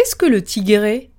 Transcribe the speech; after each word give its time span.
qu'est-ce 0.00 0.16
que 0.16 0.24
le 0.24 0.40
Tigré 0.42 1.10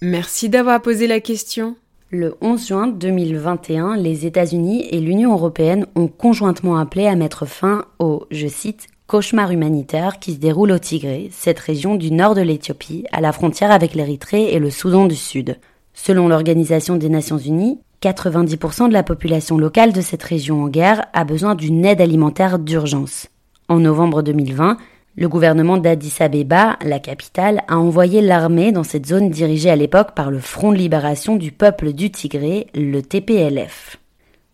Merci 0.00 0.48
d'avoir 0.48 0.80
posé 0.80 1.08
la 1.08 1.18
question. 1.18 1.74
Le 2.10 2.36
11 2.40 2.64
juin 2.64 2.86
2021, 2.86 3.96
les 3.96 4.24
États-Unis 4.24 4.86
et 4.88 5.00
l'Union 5.00 5.32
européenne 5.32 5.84
ont 5.96 6.06
conjointement 6.06 6.76
appelé 6.76 7.08
à 7.08 7.16
mettre 7.16 7.44
fin 7.44 7.84
au, 7.98 8.24
je 8.30 8.46
cite, 8.46 8.86
cauchemar 9.08 9.50
humanitaire 9.50 10.20
qui 10.20 10.34
se 10.34 10.38
déroule 10.38 10.70
au 10.70 10.78
Tigré, 10.78 11.28
cette 11.32 11.58
région 11.58 11.96
du 11.96 12.12
nord 12.12 12.36
de 12.36 12.40
l'Éthiopie, 12.40 13.04
à 13.10 13.20
la 13.20 13.32
frontière 13.32 13.72
avec 13.72 13.96
l'Érythrée 13.96 14.54
et 14.54 14.60
le 14.60 14.70
Soudan 14.70 15.06
du 15.06 15.16
Sud. 15.16 15.58
Selon 15.92 16.28
l'Organisation 16.28 16.94
des 16.94 17.08
Nations 17.08 17.38
Unies, 17.38 17.80
90% 18.00 18.86
de 18.86 18.92
la 18.92 19.02
population 19.02 19.58
locale 19.58 19.92
de 19.92 20.02
cette 20.02 20.22
région 20.22 20.62
en 20.62 20.68
guerre 20.68 21.06
a 21.14 21.24
besoin 21.24 21.56
d'une 21.56 21.84
aide 21.84 22.00
alimentaire 22.00 22.60
d'urgence. 22.60 23.26
En 23.68 23.80
novembre 23.80 24.22
2020, 24.22 24.76
le 25.16 25.28
gouvernement 25.28 25.78
d'Addis 25.78 26.14
Abeba, 26.20 26.76
la 26.84 26.98
capitale, 26.98 27.62
a 27.68 27.78
envoyé 27.78 28.20
l'armée 28.20 28.70
dans 28.70 28.82
cette 28.82 29.06
zone 29.06 29.30
dirigée 29.30 29.70
à 29.70 29.76
l'époque 29.76 30.14
par 30.14 30.30
le 30.30 30.40
Front 30.40 30.72
de 30.72 30.76
libération 30.76 31.36
du 31.36 31.52
peuple 31.52 31.94
du 31.94 32.10
Tigré, 32.10 32.66
le 32.74 33.00
TPLF. 33.00 33.96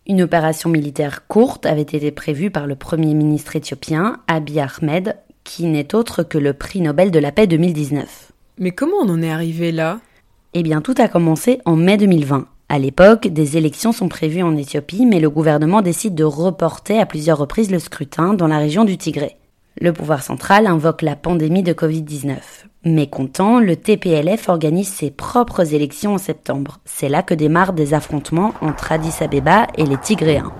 Une 0.07 0.21
opération 0.21 0.69
militaire 0.69 1.27
courte 1.27 1.65
avait 1.65 1.81
été 1.81 2.11
prévue 2.11 2.49
par 2.49 2.65
le 2.65 2.75
premier 2.75 3.13
ministre 3.13 3.57
éthiopien, 3.57 4.21
Abiy 4.27 4.61
Ahmed, 4.61 5.17
qui 5.43 5.65
n'est 5.65 5.93
autre 5.93 6.23
que 6.23 6.37
le 6.37 6.53
prix 6.53 6.79
Nobel 6.79 7.11
de 7.11 7.19
la 7.19 7.33
paix 7.33 7.47
2019. 7.47 8.31
Mais 8.59 8.71
comment 8.71 8.97
on 9.01 9.09
en 9.09 9.21
est 9.21 9.31
arrivé 9.31 9.73
là? 9.73 9.99
Eh 10.53 10.63
bien, 10.63 10.81
tout 10.81 10.95
a 10.97 11.09
commencé 11.09 11.59
en 11.65 11.75
mai 11.75 11.97
2020. 11.97 12.47
À 12.69 12.79
l'époque, 12.79 13.27
des 13.27 13.57
élections 13.57 13.91
sont 13.91 14.07
prévues 14.07 14.43
en 14.43 14.55
Éthiopie, 14.55 15.05
mais 15.05 15.19
le 15.19 15.29
gouvernement 15.29 15.81
décide 15.81 16.15
de 16.15 16.23
reporter 16.23 16.99
à 16.99 17.05
plusieurs 17.05 17.37
reprises 17.37 17.71
le 17.71 17.79
scrutin 17.79 18.33
dans 18.33 18.47
la 18.47 18.59
région 18.59 18.85
du 18.85 18.97
Tigré. 18.97 19.37
Le 19.79 19.91
pouvoir 19.91 20.21
central 20.21 20.67
invoque 20.67 21.01
la 21.01 21.15
pandémie 21.15 21.63
de 21.63 21.73
Covid-19. 21.73 22.37
Mécontent, 22.85 23.59
le 23.59 23.75
TPLF 23.75 24.49
organise 24.49 24.87
ses 24.87 25.09
propres 25.09 25.73
élections 25.73 26.13
en 26.13 26.17
septembre. 26.17 26.79
C'est 26.85 27.09
là 27.09 27.23
que 27.23 27.33
démarrent 27.33 27.73
des 27.73 27.93
affrontements 27.93 28.53
entre 28.61 28.91
Addis 28.91 29.23
Abeba 29.23 29.67
et 29.77 29.85
les 29.85 29.97
Tigréens. 29.97 30.53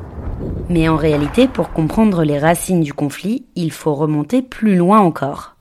Mais 0.70 0.90
en 0.90 0.96
réalité, 0.96 1.48
pour 1.48 1.72
comprendre 1.72 2.24
les 2.24 2.40
racines 2.40 2.82
du 2.82 2.94
conflit, 2.94 3.46
il 3.56 3.72
faut 3.72 3.94
remonter 3.94 4.42
plus 4.42 4.76
loin 4.76 5.00
encore. 5.00 5.56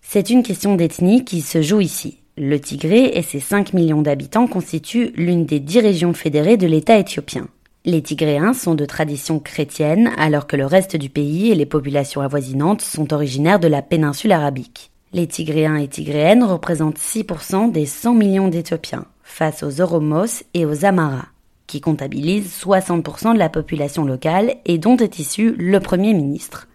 C'est 0.00 0.30
une 0.30 0.42
question 0.42 0.74
d'ethnie 0.74 1.24
qui 1.24 1.42
se 1.42 1.60
joue 1.60 1.80
ici. 1.80 2.18
Le 2.38 2.58
Tigré 2.58 3.12
et 3.14 3.22
ses 3.22 3.40
5 3.40 3.74
millions 3.74 4.02
d'habitants 4.02 4.46
constituent 4.46 5.12
l'une 5.16 5.44
des 5.44 5.60
dix 5.60 5.80
régions 5.80 6.14
fédérées 6.14 6.56
de 6.56 6.66
l'État 6.66 6.96
éthiopien. 6.98 7.48
Les 7.84 8.00
Tigréens 8.00 8.52
sont 8.52 8.76
de 8.76 8.84
tradition 8.84 9.40
chrétienne, 9.40 10.12
alors 10.16 10.46
que 10.46 10.54
le 10.54 10.66
reste 10.66 10.94
du 10.94 11.10
pays 11.10 11.50
et 11.50 11.56
les 11.56 11.66
populations 11.66 12.20
avoisinantes 12.20 12.80
sont 12.80 13.12
originaires 13.12 13.58
de 13.58 13.66
la 13.66 13.82
péninsule 13.82 14.30
arabique. 14.30 14.92
Les 15.12 15.26
Tigréens 15.26 15.74
et 15.74 15.88
Tigréennes 15.88 16.44
représentent 16.44 17.00
6% 17.00 17.72
des 17.72 17.86
100 17.86 18.14
millions 18.14 18.46
d'Éthiopiens, 18.46 19.06
face 19.24 19.64
aux 19.64 19.80
Oromos 19.80 20.44
et 20.54 20.64
aux 20.64 20.84
Amaras, 20.84 21.26
qui 21.66 21.80
comptabilisent 21.80 22.56
60% 22.64 23.34
de 23.34 23.38
la 23.40 23.48
population 23.48 24.04
locale 24.04 24.54
et 24.64 24.78
dont 24.78 24.96
est 24.96 25.18
issu 25.18 25.56
le 25.58 25.80
Premier 25.80 26.14
ministre. 26.14 26.68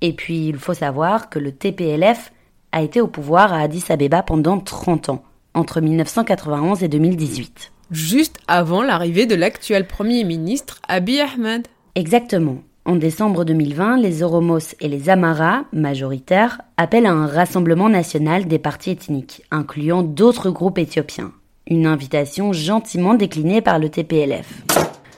Et 0.00 0.12
puis, 0.12 0.46
il 0.46 0.58
faut 0.58 0.74
savoir 0.74 1.28
que 1.28 1.40
le 1.40 1.50
TPLF 1.50 2.32
a 2.70 2.82
été 2.82 3.00
au 3.00 3.08
pouvoir 3.08 3.52
à 3.52 3.62
Addis 3.62 3.86
Abeba 3.88 4.22
pendant 4.22 4.60
30 4.60 5.08
ans, 5.08 5.24
entre 5.54 5.80
1991 5.80 6.84
et 6.84 6.88
2018 6.88 7.72
juste 7.90 8.38
avant 8.46 8.82
l'arrivée 8.82 9.26
de 9.26 9.34
l'actuel 9.34 9.86
Premier 9.86 10.24
ministre 10.24 10.80
Abiy 10.88 11.20
Ahmed. 11.20 11.66
Exactement. 11.94 12.58
En 12.84 12.96
décembre 12.96 13.44
2020, 13.44 13.98
les 13.98 14.22
Oromos 14.22 14.74
et 14.80 14.88
les 14.88 15.10
Amaras, 15.10 15.64
majoritaires, 15.72 16.60
appellent 16.76 17.06
à 17.06 17.12
un 17.12 17.26
rassemblement 17.26 17.88
national 17.88 18.46
des 18.46 18.58
partis 18.58 18.90
ethniques, 18.90 19.42
incluant 19.50 20.02
d'autres 20.02 20.50
groupes 20.50 20.78
éthiopiens. 20.78 21.32
Une 21.66 21.86
invitation 21.86 22.52
gentiment 22.52 23.14
déclinée 23.14 23.60
par 23.60 23.78
le 23.78 23.90
TPLF. 23.90 24.64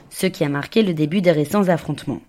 Ce 0.09 0.27
qui 0.27 0.43
a 0.43 0.49
marqué 0.49 0.83
le 0.83 0.93
début 0.93 1.21
des 1.21 1.31
récents 1.31 1.69
affrontements. 1.69 2.21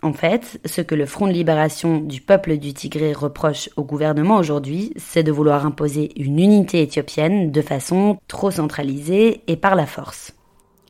En 0.00 0.12
fait, 0.12 0.60
ce 0.64 0.80
que 0.80 0.94
le 0.94 1.06
Front 1.06 1.26
de 1.26 1.32
libération 1.32 1.98
du 1.98 2.20
peuple 2.20 2.56
du 2.58 2.72
Tigré 2.72 3.12
reproche 3.12 3.68
au 3.76 3.82
gouvernement 3.82 4.36
aujourd'hui, 4.36 4.92
c'est 4.96 5.24
de 5.24 5.32
vouloir 5.32 5.66
imposer 5.66 6.12
une 6.16 6.38
unité 6.38 6.82
éthiopienne 6.82 7.50
de 7.50 7.62
façon 7.62 8.18
trop 8.28 8.52
centralisée 8.52 9.42
et 9.48 9.56
par 9.56 9.74
la 9.74 9.86
force. 9.86 10.34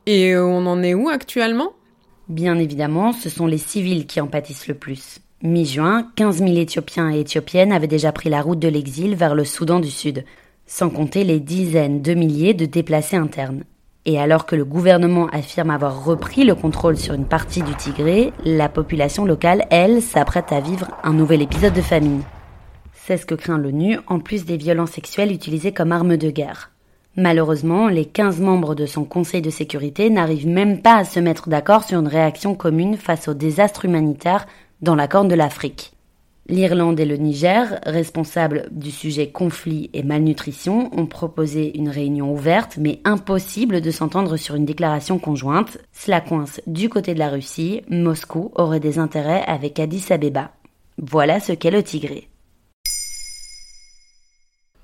Et 0.05 0.37
on 0.37 0.65
en 0.67 0.83
est 0.83 0.93
où 0.93 1.09
actuellement? 1.09 1.73
Bien 2.27 2.59
évidemment, 2.59 3.11
ce 3.11 3.29
sont 3.29 3.47
les 3.47 3.57
civils 3.57 4.05
qui 4.05 4.21
en 4.21 4.27
pâtissent 4.27 4.67
le 4.67 4.75
plus. 4.75 5.19
Mi-juin, 5.41 6.07
15 6.15 6.39
000 6.39 6.51
Éthiopiens 6.57 7.11
et 7.11 7.21
Éthiopiennes 7.21 7.71
avaient 7.71 7.87
déjà 7.87 8.11
pris 8.11 8.29
la 8.29 8.43
route 8.43 8.59
de 8.59 8.67
l'exil 8.67 9.15
vers 9.15 9.33
le 9.33 9.45
Soudan 9.45 9.79
du 9.79 9.89
Sud, 9.89 10.23
sans 10.67 10.91
compter 10.91 11.23
les 11.23 11.39
dizaines 11.39 12.03
de 12.03 12.13
milliers 12.13 12.53
de 12.53 12.65
déplacés 12.65 13.17
internes. 13.17 13.63
Et 14.05 14.19
alors 14.19 14.45
que 14.45 14.55
le 14.55 14.65
gouvernement 14.65 15.27
affirme 15.27 15.69
avoir 15.69 16.03
repris 16.03 16.43
le 16.43 16.55
contrôle 16.55 16.97
sur 16.97 17.13
une 17.13 17.25
partie 17.25 17.61
du 17.61 17.75
Tigré, 17.75 18.33
la 18.45 18.69
population 18.69 19.25
locale, 19.25 19.65
elle, 19.69 20.01
s'apprête 20.01 20.51
à 20.51 20.61
vivre 20.61 20.87
un 21.03 21.13
nouvel 21.13 21.41
épisode 21.41 21.73
de 21.73 21.81
famine. 21.81 22.23
C'est 22.93 23.17
ce 23.17 23.25
que 23.25 23.35
craint 23.35 23.57
l'ONU, 23.57 23.99
en 24.07 24.19
plus 24.19 24.45
des 24.45 24.57
violences 24.57 24.91
sexuelles 24.91 25.31
utilisées 25.31 25.73
comme 25.73 25.91
arme 25.91 26.15
de 26.15 26.29
guerre. 26.29 26.71
Malheureusement, 27.15 27.87
les 27.87 28.05
15 28.05 28.39
membres 28.39 28.75
de 28.75 28.85
son 28.85 29.03
Conseil 29.03 29.41
de 29.41 29.49
sécurité 29.49 30.09
n'arrivent 30.09 30.47
même 30.47 30.81
pas 30.81 30.95
à 30.95 31.03
se 31.03 31.19
mettre 31.19 31.49
d'accord 31.49 31.83
sur 31.83 31.99
une 31.99 32.07
réaction 32.07 32.55
commune 32.55 32.97
face 32.97 33.27
au 33.27 33.33
désastre 33.33 33.85
humanitaire 33.85 34.45
dans 34.81 34.95
la 34.95 35.07
Corne 35.07 35.27
de 35.27 35.35
l'Afrique. 35.35 35.93
L'Irlande 36.49 36.99
et 36.99 37.05
le 37.05 37.17
Niger, 37.17 37.79
responsables 37.85 38.69
du 38.71 38.89
sujet 38.89 39.29
conflit 39.29 39.91
et 39.93 40.01
malnutrition, 40.01 40.89
ont 40.99 41.05
proposé 41.05 41.77
une 41.77 41.89
réunion 41.89 42.33
ouverte 42.33 42.77
mais 42.77 43.01
impossible 43.05 43.81
de 43.81 43.91
s'entendre 43.91 44.35
sur 44.35 44.55
une 44.55 44.65
déclaration 44.65 45.19
conjointe. 45.19 45.77
Cela 45.93 46.21
coince 46.21 46.59
du 46.65 46.89
côté 46.89 47.13
de 47.13 47.19
la 47.19 47.29
Russie, 47.29 47.81
Moscou 47.87 48.51
aurait 48.55 48.79
des 48.79 48.97
intérêts 48.97 49.43
avec 49.45 49.79
Addis 49.79 50.05
Abeba. 50.09 50.51
Voilà 50.97 51.39
ce 51.39 51.51
qu'est 51.51 51.69
le 51.69 51.83
Tigré. 51.83 52.27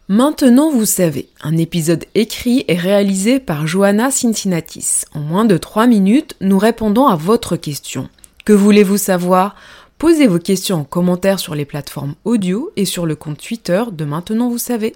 Maintenant 0.07 0.69
vous 0.69 0.85
savez, 0.85 1.29
un 1.41 1.57
épisode 1.57 2.05
écrit 2.13 2.63
et 2.67 2.75
réalisé 2.75 3.39
par 3.39 3.65
Johanna 3.65 4.11
Cincinnatis. 4.11 5.05
En 5.15 5.19
moins 5.19 5.45
de 5.45 5.57
3 5.57 5.87
minutes, 5.87 6.35
nous 6.41 6.59
répondons 6.59 7.07
à 7.07 7.15
votre 7.15 7.55
question. 7.55 8.07
Que 8.45 8.53
voulez-vous 8.53 8.97
savoir? 8.97 9.55
Posez 9.97 10.27
vos 10.27 10.39
questions 10.39 10.81
en 10.81 10.83
commentaire 10.83 11.39
sur 11.39 11.55
les 11.55 11.63
plateformes 11.63 12.15
audio 12.25 12.69
et 12.75 12.83
sur 12.83 13.05
le 13.05 13.15
compte 13.15 13.39
Twitter 13.39 13.81
de 13.93 14.03
Maintenant 14.03 14.49
vous 14.49 14.57
savez. 14.57 14.93